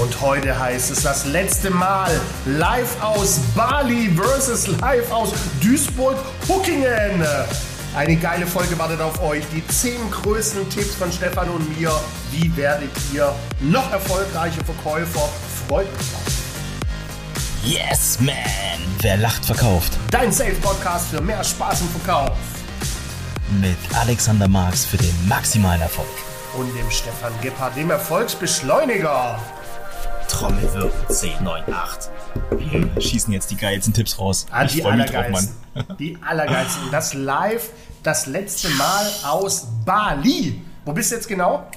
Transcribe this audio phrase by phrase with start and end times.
[0.00, 2.08] Und heute heißt es das letzte Mal
[2.46, 7.22] live aus Bali versus live aus Duisburg-Huckingen.
[7.94, 9.44] Eine geile Folge wartet auf euch.
[9.52, 11.92] Die 10 größten Tipps von Stefan und mir.
[12.30, 15.28] Wie werdet ihr noch erfolgreiche Verkäufer?
[15.68, 16.32] Freut euch drauf.
[17.62, 18.34] Yes, man!
[19.00, 19.92] Wer lacht, verkauft.
[20.10, 22.38] Dein Sales-Podcast für mehr Spaß im Verkauf.
[23.60, 26.08] Mit Alexander Marx für den maximalen Erfolg.
[26.56, 29.38] Und dem Stefan Gebhardt, dem Erfolgsbeschleuniger.
[30.30, 32.10] Trommelwirbel 10, 9, 8.
[32.56, 34.46] Wir schießen jetzt die geilsten Tipps raus.
[34.50, 35.56] Ah, ich die mich drauf, allergeilsten.
[35.98, 36.82] Die allergeilsten.
[36.92, 37.70] Das live,
[38.04, 40.62] das letzte Mal aus Bali.
[40.84, 41.68] Wo bist du jetzt genau?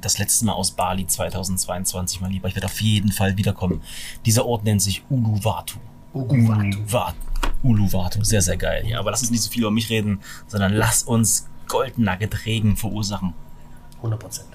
[0.00, 2.46] Das letzte Mal aus Bali 2022, mein Lieber.
[2.46, 3.82] Ich werde auf jeden Fall wiederkommen.
[4.24, 5.78] Dieser Ort nennt sich Uluwatu.
[6.12, 6.62] Uluwatu.
[6.62, 7.16] Uluwatu.
[7.64, 8.24] Uluwatu.
[8.24, 8.86] Sehr, sehr geil.
[8.86, 13.34] Ja, aber lass uns nicht so viel über mich reden, sondern lass uns Goldnugget-Regen verursachen.
[13.96, 14.48] 100 Prozent.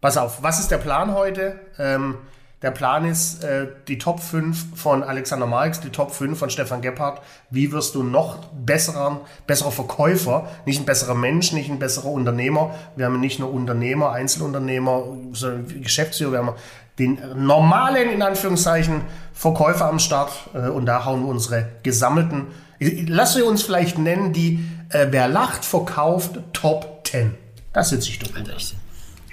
[0.00, 1.60] Pass auf, was ist der Plan heute?
[1.78, 2.16] Ähm,
[2.62, 6.82] der Plan ist äh, die Top 5 von Alexander Marx, die Top 5 von Stefan
[6.82, 7.22] Gebhardt.
[7.48, 12.74] Wie wirst du noch besserer, besserer Verkäufer, nicht ein besserer Mensch, nicht ein besserer Unternehmer.
[12.96, 16.32] Wir haben nicht nur Unternehmer, Einzelunternehmer, sondern Geschäftsführer.
[16.32, 16.56] Wir haben
[16.98, 20.30] den normalen, in Anführungszeichen, Verkäufer am Start.
[20.52, 22.48] Äh, und da hauen wir unsere gesammelten,
[22.78, 27.34] lass sie uns vielleicht nennen, die äh, Wer lacht, verkauft Top 10.
[27.72, 28.20] Das sitze ich.
[28.36, 28.76] Alter, ich,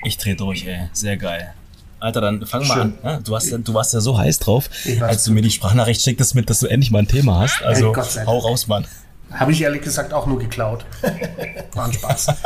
[0.03, 0.87] ich dreh durch, ey.
[0.93, 1.53] Sehr geil.
[1.99, 2.81] Alter, dann fang mal Schön.
[2.81, 2.97] an.
[3.03, 4.69] Ja, du, warst, ja- du warst ja so heiß drauf,
[5.01, 7.61] als du mir die Sprachnachricht schicktest mit, dass du endlich mal ein Thema hast.
[7.63, 8.07] Also Dank.
[8.27, 8.85] hau raus, Mann.
[9.31, 10.85] Habe ich ehrlich gesagt auch nur geklaut.
[11.73, 12.27] War ein Spaß.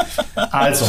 [0.52, 0.86] Also,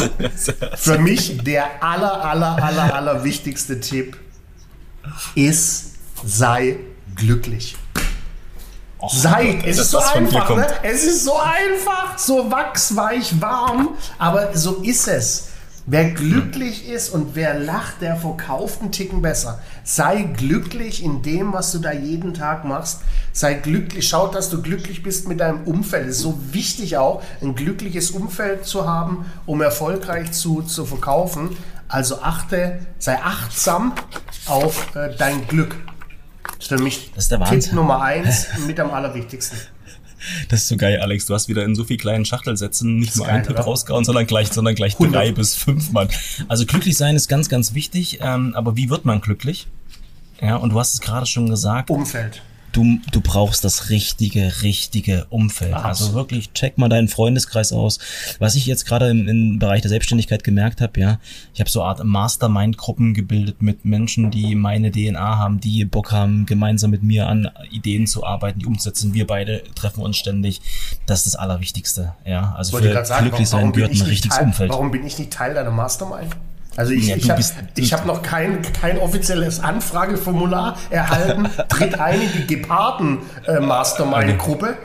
[0.76, 4.16] für mich der aller, aller, aller, aller wichtigste Tipp
[5.34, 6.76] ist, sei
[7.14, 7.76] glücklich.
[8.98, 10.66] Och, Sei, es ist so einfach, ne?
[10.84, 15.48] Es ist so einfach, so wachsweich, warm, aber so ist es.
[15.84, 19.58] Wer glücklich ist und wer lacht, der verkauft einen Ticken besser.
[19.82, 23.00] Sei glücklich in dem, was du da jeden Tag machst.
[23.32, 26.08] Sei glücklich, schau, dass du glücklich bist mit deinem Umfeld.
[26.08, 31.56] Es ist so wichtig auch, ein glückliches Umfeld zu haben, um erfolgreich zu, zu verkaufen.
[31.88, 33.92] Also achte, sei achtsam
[34.46, 35.76] auf äh, dein Glück.
[36.44, 37.72] Das ist für mich Das ist der Tipp.
[37.72, 39.58] Nummer eins mit am allerwichtigsten.
[40.48, 41.26] Das ist so geil, Alex.
[41.26, 43.64] Du hast wieder in so viel kleinen Schachtelsätzen nicht nur einen Tipp oder?
[43.64, 46.08] rausgehauen, sondern gleich, sondern gleich drei bis fünf, Mann.
[46.48, 48.18] Also glücklich sein ist ganz, ganz wichtig.
[48.22, 49.66] Ähm, aber wie wird man glücklich?
[50.40, 51.90] Ja, und du hast es gerade schon gesagt.
[51.90, 52.42] Umfeld.
[52.72, 55.74] Du, du brauchst das richtige, richtige Umfeld.
[55.74, 55.88] Absolut.
[55.88, 57.98] Also wirklich, check mal deinen Freundeskreis aus.
[58.38, 61.18] Was ich jetzt gerade im, im Bereich der Selbstständigkeit gemerkt habe, ja,
[61.52, 66.12] ich habe so eine Art Mastermind-Gruppen gebildet mit Menschen, die meine DNA haben, die Bock
[66.12, 69.14] haben, gemeinsam mit mir an Ideen zu arbeiten, die umzusetzen.
[69.14, 70.60] Wir beide treffen uns ständig.
[71.06, 72.14] Das ist das Allerwichtigste.
[72.24, 74.70] Ja, also Wollte ich für sagen, glücklich warum sein gehört ein richtiges Teil, Umfeld.
[74.70, 76.34] Warum bin ich nicht Teil deiner Mastermind?
[76.76, 81.48] Also ich, Ja, ich habe hab noch kein, kein offizielles Anfrageformular erhalten.
[81.68, 84.76] Tritt ein in die Geparden-Mastermind-Gruppe.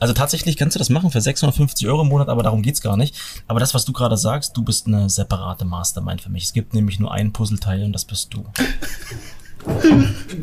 [0.00, 2.96] Also tatsächlich kannst du das machen für 650 Euro im Monat, aber darum geht's gar
[2.96, 3.16] nicht.
[3.46, 6.44] Aber das, was du gerade sagst, du bist eine separate Mastermind für mich.
[6.44, 8.44] Es gibt nämlich nur ein Puzzleteil und das bist du.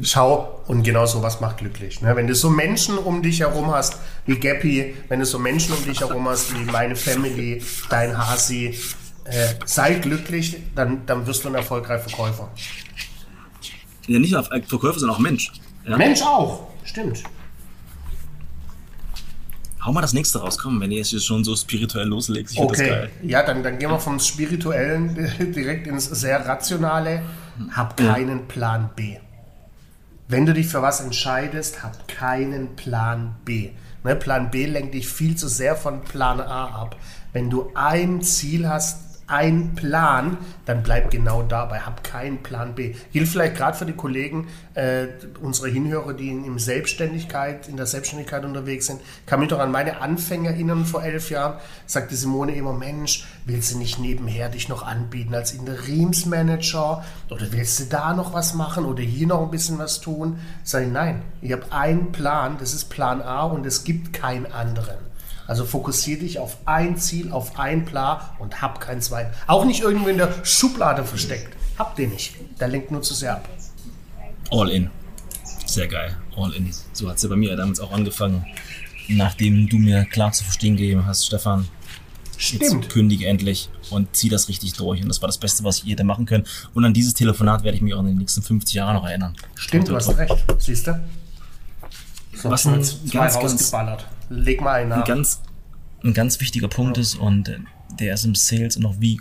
[0.04, 2.02] Schau, und genau sowas macht glücklich.
[2.02, 2.16] Ne?
[2.16, 5.84] Wenn du so Menschen um dich herum hast, wie Gappy, wenn du so Menschen um
[5.84, 8.78] dich herum hast, wie meine Family, dein Hasi,
[9.30, 12.50] äh, sei glücklich, dann, dann wirst du ein erfolgreicher Verkäufer.
[14.08, 15.52] Ja, nicht nur Verkäufer, sondern auch Mensch.
[15.86, 15.98] Ja?
[15.98, 17.24] Mensch auch, stimmt.
[19.84, 22.54] Hau mal das nächste raus, komm, wenn ihr jetzt schon so spirituell loslegst.
[22.54, 23.10] Ich find das Okay, geil.
[23.24, 25.16] ja, dann, dann gehen wir vom Spirituellen
[25.56, 27.22] direkt ins sehr Rationale.
[27.72, 29.18] Hab keinen Plan B.
[30.28, 33.70] Wenn du dich für was entscheidest, hab keinen Plan B.
[34.04, 36.98] Ne, Plan B lenkt dich viel zu sehr von Plan A ab.
[37.32, 41.82] Wenn du ein Ziel hast, ein Plan, dann bleib genau dabei.
[41.82, 42.96] Hab keinen Plan B.
[43.12, 45.08] Gilt vielleicht gerade für die Kollegen, äh,
[45.42, 49.02] unsere Hinhörer, die in, in Selbstständigkeit, in der Selbstständigkeit unterwegs sind.
[49.26, 51.60] Kann mich doch an meine Anfänger erinnern vor elf Jahren.
[51.86, 57.04] Sagte Simone immer, Mensch, willst du nicht nebenher dich noch anbieten als Interimsmanager?
[57.30, 60.40] Oder willst du da noch was machen oder hier noch ein bisschen was tun?
[60.64, 64.46] Sag ich, nein, ich habe einen Plan, das ist Plan A und es gibt keinen
[64.46, 65.08] anderen.
[65.48, 69.34] Also fokussiere dich auf ein Ziel, auf ein Plan und hab keinen zweiten.
[69.48, 71.56] Auch nicht irgendwo in der Schublade versteckt.
[71.78, 72.36] Hab den nicht.
[72.60, 73.48] Der lenkt nur zu sehr ab.
[74.52, 74.90] All in.
[75.66, 76.16] Sehr geil.
[76.36, 76.74] All in.
[76.94, 78.46] So hat's ja bei mir damals auch angefangen.
[79.08, 81.68] Nachdem du mir klar zu verstehen gegeben hast, Stefan,
[82.38, 82.64] Stimmt.
[82.64, 85.02] jetzt kündige endlich und zieh das richtig durch.
[85.02, 86.46] Und das war das Beste, was ich je hätte machen können.
[86.74, 89.36] Und an dieses Telefonat werde ich mich auch in den nächsten 50 Jahren noch erinnern.
[89.56, 90.36] Stimmt, du hast recht.
[90.60, 91.00] Siehst du?
[92.44, 93.74] Was ein ganz, ganz-.
[94.30, 95.08] Leg mal einen ein nach.
[95.08, 95.42] ganz,
[96.04, 97.60] ein ganz wichtiger Punkt ist und äh,
[98.00, 99.20] der ist im Sales noch wie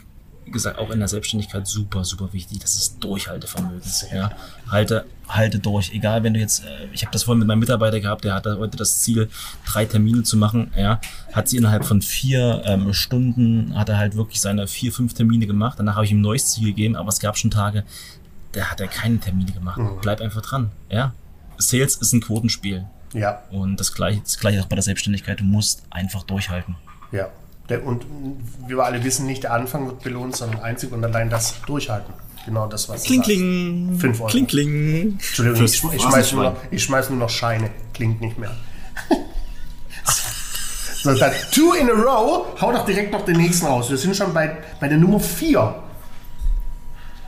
[0.53, 2.61] gesagt, auch in der Selbstständigkeit super, super wichtig.
[2.61, 3.83] Das ist Durchhaltevermögen.
[4.15, 4.31] Ja.
[4.71, 5.93] Halte, halte durch.
[5.93, 8.59] Egal, wenn du jetzt, äh, ich habe das vorhin mit meinem Mitarbeiter gehabt, der hatte
[8.59, 9.29] heute das Ziel,
[9.65, 10.73] drei Termine zu machen.
[10.77, 11.01] Ja.
[11.33, 15.47] Hat sie innerhalb von vier ähm, Stunden, hat er halt wirklich seine vier, fünf Termine
[15.47, 15.79] gemacht.
[15.79, 17.85] Danach habe ich ihm ein neues Ziel gegeben, aber es gab schon Tage,
[18.53, 19.79] da hat er keine Termine gemacht.
[19.79, 19.99] Mhm.
[20.01, 20.71] Bleib einfach dran.
[20.91, 21.13] Ja.
[21.59, 22.87] Sales ist ein Quotenspiel.
[23.17, 23.43] Ja.
[23.51, 25.41] Und das gleiche, das gleiche auch bei der Selbstständigkeit.
[25.41, 26.77] Du musst einfach durchhalten.
[27.13, 27.29] Ja.
[27.85, 28.05] Und
[28.69, 32.13] wie wir alle wissen, nicht der Anfang wird belohnt, sondern einzig und allein das Durchhalten.
[32.45, 33.99] Genau das, was Kling, kling.
[33.99, 34.31] Fünf Euro.
[34.31, 35.13] Kling, kling.
[35.15, 37.71] Entschuldigung, ich, ich, schmeiß nur noch, ich schmeiß nur noch Scheine.
[37.93, 38.55] Klingt nicht mehr.
[41.03, 42.47] so, dann two in a row.
[42.61, 43.91] Hau doch direkt noch den nächsten raus.
[43.91, 45.83] Wir sind schon bei, bei der Nummer vier.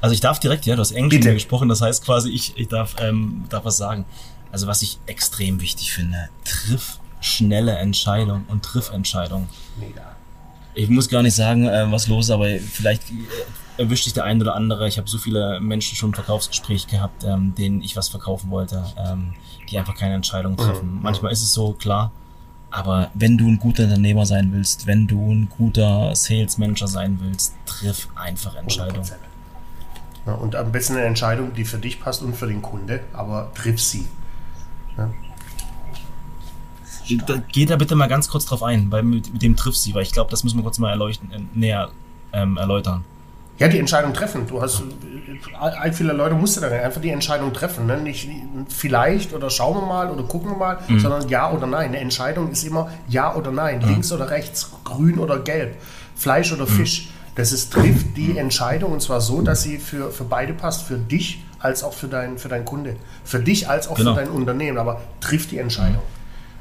[0.00, 2.94] Also ich darf direkt, ja, du hast Englisch gesprochen, das heißt quasi, ich, ich darf,
[3.00, 4.04] ähm, darf was sagen.
[4.52, 9.48] Also was ich extrem wichtig finde, triff schnelle Entscheidung und triff Entscheidung.
[9.78, 10.16] Mega
[10.78, 14.24] ich muss gar nicht sagen, äh, was los ist, aber vielleicht äh, erwischt sich der
[14.24, 14.86] ein oder andere.
[14.86, 18.84] Ich habe so viele Menschen schon im Verkaufsgespräch gehabt, ähm, denen ich was verkaufen wollte,
[18.96, 19.34] ähm,
[19.70, 20.96] die einfach keine Entscheidung treffen.
[20.96, 21.02] Mhm.
[21.02, 22.12] Manchmal ist es so, klar.
[22.70, 27.18] Aber wenn du ein guter Unternehmer sein willst, wenn du ein guter Sales Manager sein
[27.20, 29.10] willst, triff einfach Entscheidungen.
[30.26, 33.50] Ja, und am besten eine Entscheidung, die für dich passt und für den Kunde, aber
[33.54, 34.06] triff sie.
[34.98, 35.10] Ja.
[37.26, 39.94] Da, geht da bitte mal ganz kurz drauf ein, weil mit, mit dem triffst sie,
[39.94, 41.90] weil ich glaube, das müssen wir kurz mal erleuchten, äh, näher
[42.32, 43.04] ähm, erläutern.
[43.58, 44.46] Ja, die Entscheidung treffen.
[44.46, 47.86] Du hast, äh, viele Leute musst du dann einfach die Entscheidung treffen.
[47.86, 48.00] Ne?
[48.00, 48.28] Nicht
[48.68, 51.00] vielleicht oder schauen wir mal oder gucken wir mal, mhm.
[51.00, 51.88] sondern ja oder nein.
[51.88, 53.88] Eine Entscheidung ist immer ja oder nein, mhm.
[53.88, 55.76] links oder rechts, grün oder gelb,
[56.14, 56.68] Fleisch oder mhm.
[56.68, 57.08] Fisch.
[57.34, 60.98] Das ist, trifft die Entscheidung und zwar so, dass sie für, für beide passt, für
[60.98, 62.96] dich als auch für, dein, für deinen Kunde.
[63.24, 64.14] Für dich als auch genau.
[64.14, 66.02] für dein Unternehmen, aber trifft die Entscheidung.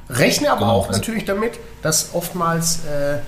[0.09, 3.19] Rechne aber genau, auch also natürlich damit, dass oftmals äh,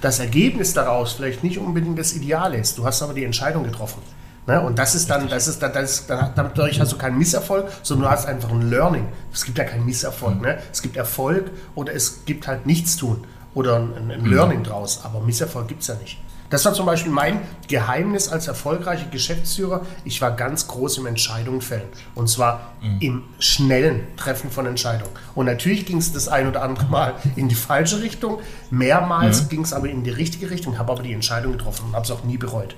[0.00, 2.78] das Ergebnis daraus vielleicht nicht unbedingt das Ideale ist.
[2.78, 4.02] Du hast aber die Entscheidung getroffen.
[4.46, 4.60] Ne?
[4.60, 8.10] Und das ist dann, das ist, das ist, dadurch hast du keinen Misserfolg, sondern du
[8.10, 9.06] hast einfach ein Learning.
[9.32, 10.36] Es gibt ja keinen Misserfolg.
[10.36, 10.42] Mhm.
[10.42, 10.58] Ne?
[10.72, 14.64] Es gibt Erfolg oder es gibt halt nichts tun oder ein, ein Learning mhm.
[14.64, 15.00] draus.
[15.04, 16.18] Aber Misserfolg gibt es ja nicht.
[16.52, 19.86] Das war zum Beispiel mein Geheimnis als erfolgreicher Geschäftsführer.
[20.04, 21.88] Ich war ganz groß im Entscheidungen fällen.
[22.14, 22.96] Und zwar mhm.
[23.00, 25.10] im schnellen Treffen von Entscheidungen.
[25.34, 28.38] Und natürlich ging es das ein oder andere Mal in die falsche Richtung.
[28.70, 29.48] Mehrmals mhm.
[29.48, 32.10] ging es aber in die richtige Richtung, habe aber die Entscheidung getroffen und habe es
[32.10, 32.76] auch nie bereut.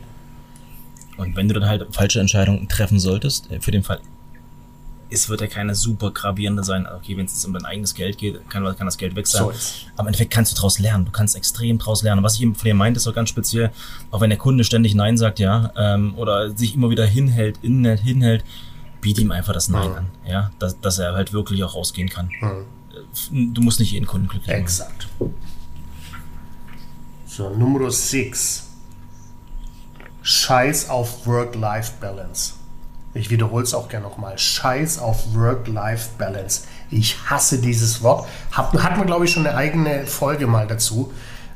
[1.16, 3.98] Und wenn du dann halt falsche Entscheidungen treffen solltest, äh, für den Fall
[5.10, 6.86] es wird ja keine super gravierende sein.
[6.86, 9.42] Okay, wenn es um dein eigenes Geld geht, kann, kann das Geld weg sein.
[9.42, 9.52] So
[9.94, 11.04] Aber im Endeffekt kannst du daraus lernen.
[11.04, 12.22] Du kannst extrem daraus lernen.
[12.22, 13.70] Was ich eben von dir meinte, ist auch ganz speziell,
[14.10, 18.00] auch wenn der Kunde ständig Nein sagt, ja, ähm, oder sich immer wieder hinhält, hinhält,
[18.00, 18.44] hinhält,
[19.00, 19.96] biete ihm einfach das Nein mhm.
[19.96, 20.06] an.
[20.26, 22.30] Ja, dass, dass er halt wirklich auch rausgehen kann.
[22.40, 23.54] Mhm.
[23.54, 24.62] Du musst nicht jeden Kunden glücklich machen.
[24.62, 25.08] Exakt.
[27.26, 28.68] So, Nummer 6.
[30.22, 32.54] Scheiß auf Work-Life-Balance.
[33.14, 34.36] Ich wiederhole es auch gerne nochmal.
[34.36, 36.62] Scheiß auf Work-Life-Balance.
[36.90, 38.26] Ich hasse dieses Wort.
[38.50, 41.12] Hat, hat man, glaube ich, schon eine eigene Folge mal dazu.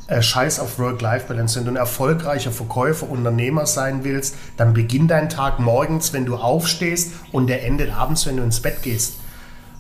[0.07, 1.59] Äh, Scheiß auf Work-Life-Balance.
[1.59, 6.37] Wenn du ein erfolgreicher Verkäufer, Unternehmer sein willst, dann beginn dein Tag morgens, wenn du
[6.37, 9.15] aufstehst und der endet abends, wenn du ins Bett gehst.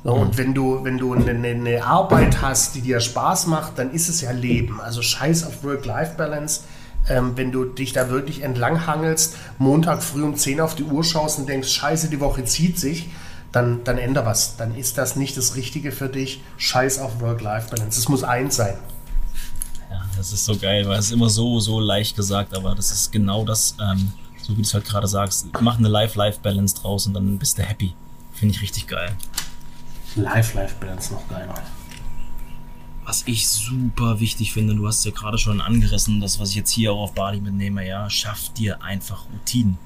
[0.04, 3.92] So, und wenn du, wenn du eine, eine Arbeit hast, die dir Spaß macht, dann
[3.92, 4.80] ist es ja Leben.
[4.80, 6.62] Also Scheiß auf Work-Life-Balance
[7.08, 11.38] ähm, wenn du dich da wirklich entlanghangelst, Montag früh um 10 auf die Uhr schaust
[11.38, 13.08] und denkst, scheiße, die Woche zieht sich,
[13.52, 14.56] dann, dann änder was.
[14.56, 16.42] Dann ist das nicht das Richtige für dich.
[16.58, 17.98] Scheiß auf Work-Life-Balance.
[17.98, 18.76] Es muss eins sein.
[19.90, 22.90] Ja, das ist so geil, weil es ist immer so, so leicht gesagt, aber das
[22.90, 25.46] ist genau das, ähm, so wie du es halt gerade sagst.
[25.60, 27.94] Mach eine Life-Life-Balance draus und dann bist du happy.
[28.34, 29.16] Finde ich richtig geil.
[30.14, 31.54] Life-Life-Balance noch geiler
[33.08, 36.70] was ich super wichtig finde, du hast ja gerade schon angerissen, das, was ich jetzt
[36.70, 39.78] hier auch auf Bali mitnehme, ja, schaff dir einfach Routinen.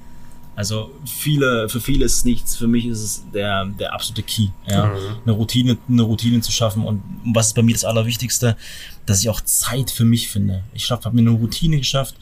[0.57, 4.49] Also viele, für viele ist es nichts, für mich ist es der, der absolute Key,
[4.67, 4.87] ja.
[4.87, 4.97] Mhm.
[5.23, 6.83] Eine Routine, eine Routine zu schaffen.
[6.83, 7.01] Und
[7.33, 8.57] was ist bei mir das Allerwichtigste,
[9.05, 10.63] dass ich auch Zeit für mich finde.
[10.73, 12.15] Ich habe mir eine Routine geschafft,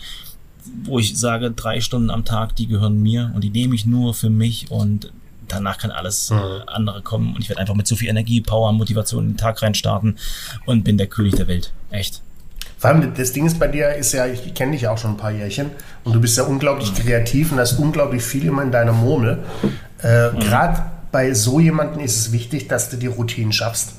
[0.83, 4.13] wo ich sage, drei Stunden am Tag, die gehören mir und die nehme ich nur
[4.13, 5.11] für mich und
[5.47, 6.37] danach kann alles mhm.
[6.37, 9.37] äh, andere kommen und ich werde einfach mit so viel Energie, Power, Motivation in den
[9.37, 10.17] Tag reinstarten
[10.65, 11.73] und bin der König der Welt.
[11.89, 12.21] Echt.
[12.77, 15.11] Vor allem das Ding ist bei dir, ist ja, ich kenne dich ja auch schon
[15.11, 15.69] ein paar Jährchen
[16.03, 19.37] und du bist ja unglaublich kreativ und hast unglaublich viel immer in deiner Murmel.
[20.01, 20.39] Äh, mhm.
[20.39, 20.81] Gerade
[21.11, 23.93] bei so jemandem ist es wichtig, dass du die Routinen schaffst.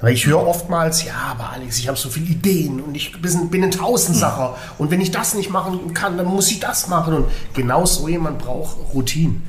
[0.00, 3.48] Weil ich höre oftmals, ja, aber Alex, ich habe so viele Ideen und ich bin,
[3.48, 4.74] bin ein Tausendsacher mhm.
[4.78, 7.14] und wenn ich das nicht machen kann, dann muss ich das machen.
[7.14, 9.42] Und genau so jemand braucht Routinen.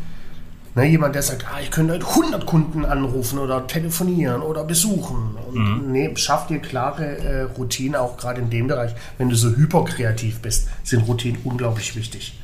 [0.78, 5.36] Ne, jemand, der sagt, ah, ich könnte 100 Kunden anrufen oder telefonieren oder besuchen.
[5.48, 5.92] Und mhm.
[5.92, 8.94] nee, schaff dir klare äh, Routinen, auch gerade in dem Bereich.
[9.18, 12.40] Wenn du so hyperkreativ bist, sind Routinen unglaublich wichtig.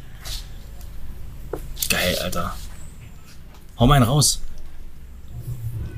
[1.92, 2.56] geil, Alter.
[3.78, 4.42] Hau mal einen raus.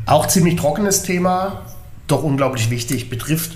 [0.06, 1.62] Auch ziemlich trockenes Thema,
[2.08, 3.56] doch unglaublich wichtig, betrifft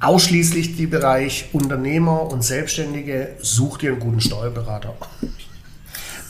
[0.00, 3.36] ausschließlich den Bereich Unternehmer und Selbstständige.
[3.42, 4.94] Such dir einen guten Steuerberater.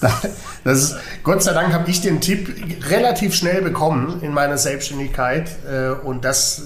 [0.64, 2.54] Ist, Gott sei Dank habe ich den Tipp
[2.88, 6.62] relativ schnell bekommen in meiner Selbstständigkeit äh, und das,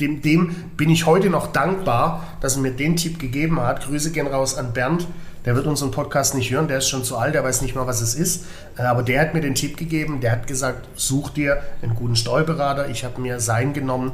[0.00, 3.86] dem, dem bin ich heute noch dankbar, dass er mir den Tipp gegeben hat.
[3.86, 5.06] Grüße gehen raus an Bernd,
[5.44, 7.86] der wird unseren Podcast nicht hören, der ist schon zu alt, der weiß nicht mal,
[7.86, 8.44] was es ist.
[8.76, 12.16] Äh, aber der hat mir den Tipp gegeben, der hat gesagt, such dir einen guten
[12.16, 12.88] Steuerberater.
[12.88, 14.12] Ich habe mir sein genommen.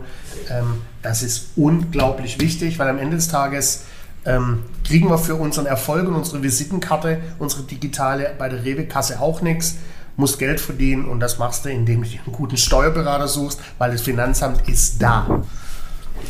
[0.51, 3.85] Ähm, das ist unglaublich wichtig, weil am Ende des Tages
[4.29, 9.41] ähm, kriegen wir für unseren Erfolg und unsere Visitenkarte, unsere digitale bei der Rewe-Kasse auch
[9.41, 9.79] nichts.
[10.17, 14.03] Musst Geld verdienen und das machst du, indem du einen guten Steuerberater suchst, weil das
[14.03, 15.43] Finanzamt ist da.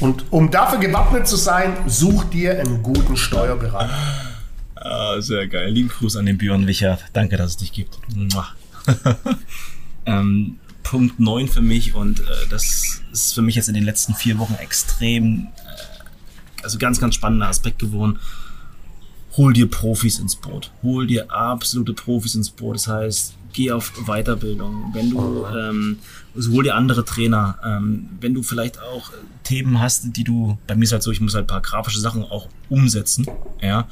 [0.00, 3.90] Und um dafür gewappnet zu sein, such dir einen guten Steuerberater.
[4.75, 5.71] Ah, sehr geil.
[5.71, 7.05] Lieben Gruß an den Björn Wichert.
[7.12, 7.99] Danke, dass es dich gibt.
[10.07, 14.14] ähm, Punkt 9 für mich und äh, das ist für mich jetzt in den letzten
[14.14, 15.98] vier Wochen extrem, äh,
[16.62, 18.19] also ganz, ganz spannender Aspekt geworden.
[19.37, 20.71] Hol dir Profis ins Boot.
[20.83, 22.77] Hol dir absolute Profis ins Boot.
[22.77, 24.91] Das heißt, geh auf Weiterbildung.
[24.93, 25.99] Wenn du, ähm,
[26.35, 27.59] also hol dir andere Trainer.
[27.65, 29.12] Ähm, wenn du vielleicht auch
[29.45, 32.00] Themen hast, die du, bei mir ist halt so, ich muss halt ein paar grafische
[32.00, 33.27] Sachen auch umsetzen.
[33.62, 33.87] Ja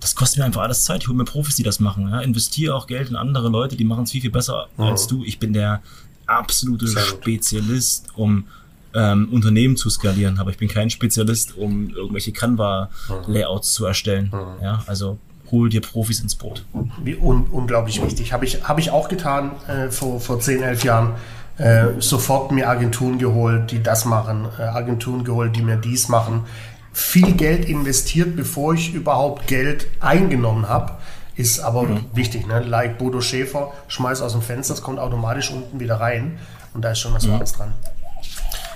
[0.00, 1.02] das kostet mir einfach alles Zeit.
[1.02, 2.08] Ich hole mir Profis, die das machen.
[2.08, 2.20] Ja.
[2.20, 4.84] Investiere auch Geld in andere Leute, die machen es viel, viel besser mhm.
[4.84, 5.24] als du.
[5.24, 5.82] Ich bin der
[6.26, 8.46] absolute Spezialist, um
[8.94, 14.32] ähm, Unternehmen zu skalieren, aber ich bin kein Spezialist, um irgendwelche Canva-Layouts zu erstellen.
[14.32, 14.62] Mhm.
[14.62, 15.18] Ja, also
[15.50, 16.64] hol dir Profis ins Boot.
[17.02, 18.32] Wie un unglaublich wichtig.
[18.32, 21.14] Habe ich, hab ich auch getan äh, vor, vor 10, 11 Jahren.
[21.58, 26.44] Äh, sofort mir Agenturen geholt, die das machen, äh, Agenturen geholt, die mir dies machen
[26.92, 30.92] viel Geld investiert, bevor ich überhaupt Geld eingenommen habe.
[31.36, 32.04] Ist aber mhm.
[32.12, 32.60] wichtig, ne?
[32.60, 36.38] Like Bodo Schäfer, schmeiß aus dem Fenster, das kommt automatisch unten wieder rein.
[36.74, 37.32] Und da ist schon was mhm.
[37.32, 37.72] Wahres dran.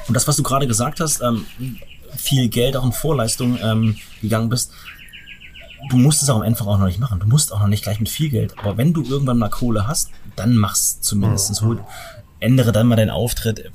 [0.08, 1.46] Und das, was du gerade gesagt hast, ähm,
[2.16, 4.72] viel Geld auch in Vorleistung ähm, gegangen bist,
[5.90, 7.20] du musst es auch einfach auch noch nicht machen.
[7.20, 8.58] Du musst auch noch nicht gleich mit viel Geld.
[8.58, 11.62] Aber wenn du irgendwann mal Kohle hast, dann mach's zumindest.
[11.62, 11.80] Mhm.
[12.40, 13.60] ändere dann mal deinen Auftritt.
[13.60, 13.70] Äh,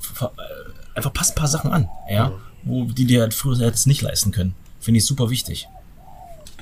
[0.94, 1.88] einfach pass ein paar Sachen an.
[2.08, 2.28] Ja.
[2.28, 4.54] Mhm wo die dir halt früher jetzt nicht leisten können.
[4.80, 5.68] Finde ich super wichtig.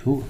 [0.04, 0.22] Cool.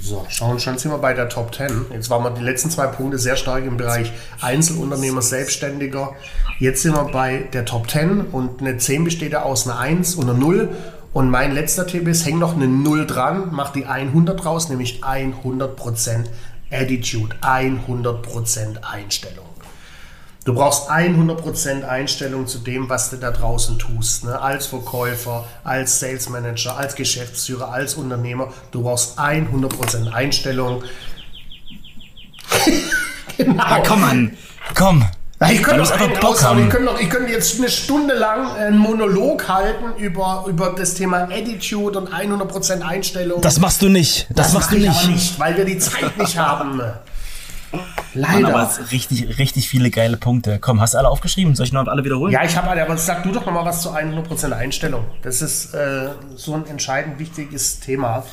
[0.00, 1.86] So, schauen, schon sind wir bei der Top 10.
[1.92, 6.14] Jetzt waren wir die letzten zwei Punkte sehr stark im Bereich Einzelunternehmer, Selbstständiger.
[6.58, 10.14] Jetzt sind wir bei der Top 10 und eine 10 besteht ja aus einer 1
[10.16, 10.68] und einer 0.
[11.12, 15.02] Und mein letzter Tipp ist, häng noch eine 0 dran, mach die 100 raus, nämlich
[15.02, 16.24] 100%
[16.70, 19.46] Attitude, 100% Einstellung.
[20.46, 24.24] Du brauchst 100% Einstellung zu dem, was du da draußen tust.
[24.24, 24.40] Ne?
[24.40, 28.52] Als Verkäufer, als Sales Manager, als Geschäftsführer, als Unternehmer.
[28.70, 30.84] Du brauchst 100% Einstellung.
[33.36, 33.56] genau.
[33.56, 34.36] Ja, komm an,
[34.76, 35.04] komm.
[35.50, 35.82] ich könnte.
[35.82, 40.94] Ich könnte, noch, ich könnte jetzt eine Stunde lang einen Monolog halten über, über das
[40.94, 43.40] Thema Attitude und 100% Einstellung.
[43.40, 44.28] Das machst du nicht.
[44.28, 45.08] Das, das machst du nicht.
[45.08, 45.40] nicht.
[45.40, 46.80] Weil wir die Zeit nicht haben.
[48.14, 48.40] Leider.
[48.40, 50.58] Mann, aber richtig, richtig viele geile Punkte.
[50.60, 51.54] Komm, hast du alle aufgeschrieben?
[51.54, 52.32] Soll ich noch alle wiederholen?
[52.32, 55.04] Ja, ich habe alle, aber sag du doch noch mal was zu 100% Einstellung.
[55.22, 58.24] Das ist äh, so ein entscheidend wichtiges Thema.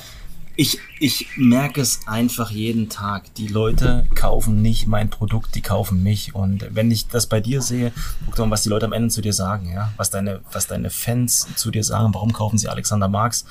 [0.55, 3.33] Ich, ich merke es einfach jeden Tag.
[3.35, 6.35] Die Leute kaufen nicht mein Produkt, die kaufen mich.
[6.35, 7.91] Und wenn ich das bei dir sehe,
[8.25, 9.91] guck doch mal, was die Leute am Ende zu dir sagen, ja.
[9.97, 13.45] Was deine, was deine Fans zu dir sagen, warum kaufen sie Alexander Marx?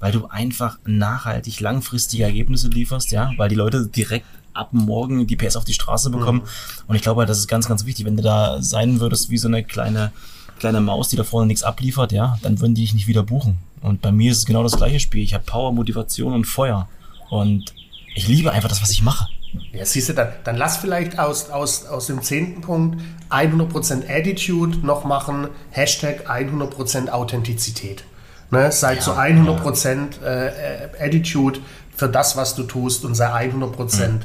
[0.00, 4.26] Weil du einfach nachhaltig langfristige Ergebnisse lieferst, ja, weil die Leute direkt
[4.58, 6.40] ab morgen die PS auf die Straße bekommen.
[6.40, 6.88] Mhm.
[6.88, 8.04] Und ich glaube, das ist ganz, ganz wichtig.
[8.04, 10.12] Wenn du da sein würdest wie so eine kleine,
[10.58, 13.58] kleine Maus, die da vorne nichts abliefert, ja, dann würden die dich nicht wieder buchen.
[13.80, 15.22] Und bei mir ist es genau das gleiche Spiel.
[15.22, 16.88] Ich habe Power, Motivation und Feuer.
[17.30, 17.72] Und
[18.14, 19.28] ich liebe einfach das, was ich mache.
[19.72, 23.00] Ja, siehst du, dann, dann lass vielleicht aus, aus, aus dem zehnten Punkt
[23.30, 28.04] 100% Attitude noch machen, Hashtag 100% Authentizität.
[28.50, 30.26] Ne, sei ja, zu 100% ja.
[30.26, 31.60] äh, Attitude
[31.94, 34.20] für das, was du tust und sei 100% mhm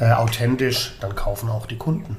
[0.00, 2.16] äh, authentisch, dann kaufen auch die Kunden.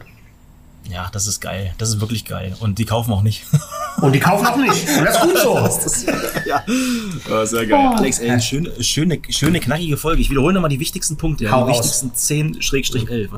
[0.89, 1.73] Ja, das ist geil.
[1.77, 2.55] Das ist wirklich geil.
[2.59, 3.45] Und die kaufen auch nicht.
[4.01, 4.87] Und die kaufen auch nicht.
[4.97, 5.53] Und das ist gut so.
[5.59, 6.05] das,
[6.45, 6.63] ja.
[7.29, 7.45] ja.
[7.45, 7.89] sehr geil.
[7.91, 7.97] Oh.
[7.97, 10.21] Alex, ey, schöne, schöne, schöne, knackige Folge.
[10.21, 11.45] Ich wiederhole nochmal die wichtigsten Punkte.
[11.45, 13.29] Ja, die wichtigsten 10-11.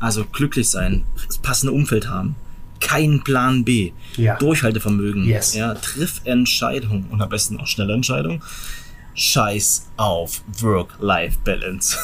[0.00, 2.36] Also glücklich sein, das passende Umfeld haben,
[2.80, 4.36] keinen Plan B, ja.
[4.36, 5.54] Durchhaltevermögen, yes.
[5.54, 8.40] ja, triff Entscheidungen und am besten auch schnelle Entscheidungen
[9.18, 11.98] Scheiß auf Work-Life-Balance.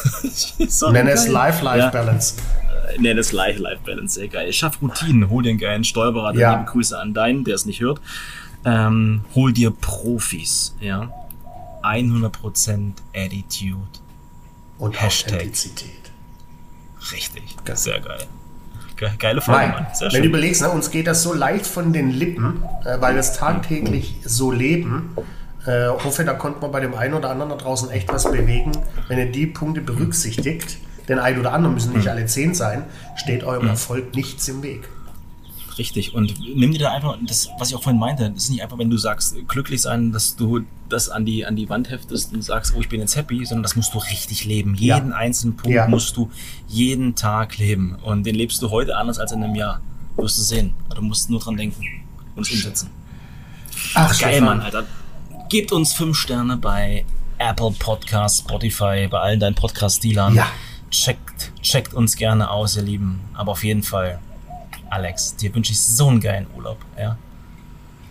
[0.92, 2.34] Nenn es Life-Life-Balance.
[2.36, 3.00] Ja.
[3.00, 4.52] Nenn es Life-Life-Balance, sehr geil.
[4.52, 6.52] Schaff Routinen, hol dir einen geilen Steuerberater, ja.
[6.58, 8.00] liebe Grüße an deinen, der es nicht hört.
[8.64, 11.08] Ähm, hol dir Profis, ja.
[11.82, 13.78] 100% Attitude.
[14.78, 15.34] Und Hashtag.
[15.34, 15.90] Authentizität.
[17.12, 17.44] Richtig.
[17.74, 18.26] Sehr geil.
[19.18, 19.86] Geile Folge, Mann.
[19.92, 20.16] Sehr schön.
[20.16, 23.20] Wenn du überlegst, ne, uns geht das so leicht von den Lippen, äh, weil wir
[23.20, 25.14] es tagtäglich so leben.
[25.66, 28.72] Äh, hoffe, da konnte man bei dem einen oder anderen da draußen echt was bewegen.
[29.08, 30.78] Wenn ihr die Punkte berücksichtigt,
[31.08, 32.10] den ein oder anderen müssen nicht mhm.
[32.10, 32.84] alle zehn sein,
[33.16, 33.70] steht eurem mhm.
[33.70, 34.88] Erfolg nichts im Weg.
[35.78, 36.14] Richtig.
[36.14, 38.78] Und nimm dir da einfach, das, was ich auch vorhin meinte, das ist nicht einfach,
[38.78, 42.42] wenn du sagst, glücklich sein, dass du das an die, an die Wand heftest und
[42.42, 44.74] sagst, oh, ich bin jetzt happy, sondern das musst du richtig leben.
[44.74, 45.16] Jeden ja.
[45.16, 45.88] einzelnen Punkt ja.
[45.88, 46.30] musst du
[46.68, 47.96] jeden Tag leben.
[48.04, 49.80] Und den lebst du heute anders als in einem Jahr.
[50.16, 50.74] Wirst du sehen.
[50.94, 51.84] Du musst nur dran denken
[52.36, 52.90] und umsetzen.
[53.94, 54.84] Ach, geil, Mann, Alter.
[55.48, 57.04] Gebt uns fünf Sterne bei
[57.38, 60.34] Apple Podcasts, Spotify, bei allen deinen Podcast-Dealern.
[60.34, 60.46] Ja.
[60.90, 63.20] Checkt, checkt uns gerne aus, ihr Lieben.
[63.34, 64.18] Aber auf jeden Fall
[64.94, 66.78] Alex, dir wünsche ich so einen geilen Urlaub.
[66.96, 67.16] Ja?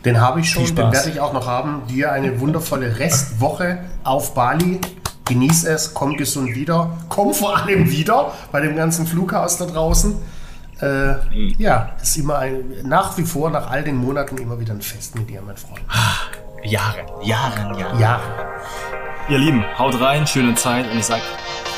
[0.03, 1.87] Den habe ich schon, den werde ich auch noch haben.
[1.87, 4.81] Dir eine wundervolle Restwoche auf Bali.
[5.23, 6.97] Genieß es, komm gesund wieder.
[7.07, 10.15] Komm vor allem wieder bei dem ganzen Flughaus da draußen.
[10.81, 11.55] Äh, mhm.
[11.57, 15.15] Ja, ist immer ein, nach wie vor, nach all den Monaten, immer wieder ein Fest
[15.15, 15.83] mit dir, mein Freund.
[16.63, 18.00] Ah, Jahre, Jahre, Jahre.
[18.00, 18.53] Jahre.
[19.27, 21.22] Ihr Lieben, haut rein, schöne Zeit und ich sag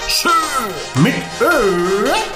[0.08, 0.32] Tschüss
[0.96, 2.35] mit Ö.